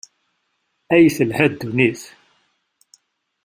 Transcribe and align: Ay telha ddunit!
Ay 0.93 1.05
telha 1.15 1.45
ddunit! 1.51 2.01